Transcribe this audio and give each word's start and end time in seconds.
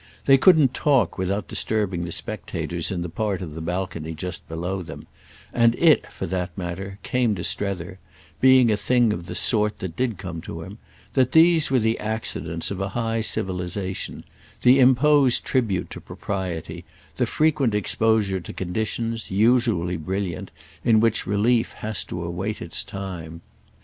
They 0.25 0.39
couldn't 0.39 0.73
talk 0.73 1.19
without 1.19 1.47
disturbing 1.47 2.05
the 2.05 2.11
spectators 2.11 2.89
in 2.89 3.03
the 3.03 3.07
part 3.07 3.39
of 3.43 3.53
the 3.53 3.61
balcony 3.61 4.15
just 4.15 4.49
below 4.49 4.81
them; 4.81 5.05
and 5.53 5.75
it, 5.75 6.11
for 6.11 6.25
that 6.25 6.57
matter, 6.57 6.97
came 7.03 7.35
to 7.35 7.43
Strether—being 7.43 8.71
a 8.71 8.77
thing 8.77 9.13
of 9.13 9.27
the 9.27 9.35
sort 9.35 9.77
that 9.77 9.95
did 9.95 10.17
come 10.17 10.41
to 10.41 10.63
him—that 10.63 11.33
these 11.33 11.69
were 11.69 11.77
the 11.77 11.99
accidents 11.99 12.71
of 12.71 12.81
a 12.81 12.89
high 12.97 13.21
civilisation; 13.21 14.23
the 14.63 14.79
imposed 14.79 15.45
tribute 15.45 15.91
to 15.91 16.01
propriety, 16.01 16.83
the 17.17 17.27
frequent 17.27 17.75
exposure 17.75 18.39
to 18.39 18.53
conditions, 18.53 19.29
usually 19.29 19.97
brilliant, 19.97 20.49
in 20.83 20.99
which 20.99 21.27
relief 21.27 21.73
has 21.73 22.03
to 22.05 22.23
await 22.23 22.59
its 22.59 22.83
time. 22.83 23.41